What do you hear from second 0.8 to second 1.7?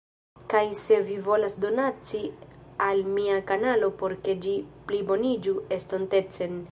se vi volas